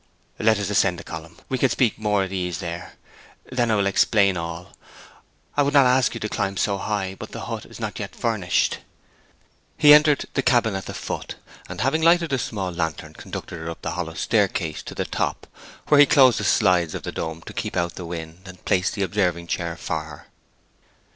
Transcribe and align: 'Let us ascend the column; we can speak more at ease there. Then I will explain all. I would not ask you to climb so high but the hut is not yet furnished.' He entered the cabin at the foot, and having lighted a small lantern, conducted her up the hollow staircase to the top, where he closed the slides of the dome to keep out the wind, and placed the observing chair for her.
'Let 0.39 0.57
us 0.57 0.71
ascend 0.71 0.97
the 0.97 1.03
column; 1.03 1.37
we 1.47 1.59
can 1.59 1.69
speak 1.69 1.99
more 1.99 2.23
at 2.23 2.31
ease 2.31 2.57
there. 2.57 2.93
Then 3.51 3.69
I 3.69 3.75
will 3.75 3.85
explain 3.85 4.35
all. 4.35 4.75
I 5.55 5.61
would 5.61 5.75
not 5.75 5.85
ask 5.85 6.15
you 6.15 6.19
to 6.21 6.27
climb 6.27 6.57
so 6.57 6.79
high 6.79 7.13
but 7.19 7.33
the 7.33 7.41
hut 7.41 7.65
is 7.67 7.79
not 7.79 7.99
yet 7.99 8.15
furnished.' 8.15 8.79
He 9.77 9.93
entered 9.93 10.25
the 10.33 10.41
cabin 10.41 10.73
at 10.73 10.87
the 10.87 10.95
foot, 10.95 11.35
and 11.69 11.81
having 11.81 12.01
lighted 12.01 12.33
a 12.33 12.39
small 12.39 12.71
lantern, 12.71 13.13
conducted 13.13 13.59
her 13.59 13.69
up 13.69 13.83
the 13.83 13.91
hollow 13.91 14.15
staircase 14.15 14.81
to 14.81 14.95
the 14.95 15.05
top, 15.05 15.45
where 15.89 15.99
he 15.99 16.07
closed 16.07 16.39
the 16.39 16.45
slides 16.45 16.95
of 16.95 17.03
the 17.03 17.11
dome 17.11 17.43
to 17.43 17.53
keep 17.53 17.77
out 17.77 17.93
the 17.93 18.03
wind, 18.03 18.47
and 18.47 18.65
placed 18.65 18.95
the 18.95 19.03
observing 19.03 19.45
chair 19.45 19.77
for 19.77 20.03
her. 20.05 20.27